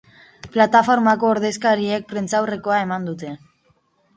[0.53, 3.35] Plataformako ordezkariek prentsaurrekoa eman dute.